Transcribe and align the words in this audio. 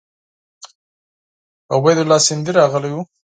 عبیدالله 1.75 2.19
سیندهی 2.27 2.53
راغلی 2.59 2.91
وو. 2.93 3.01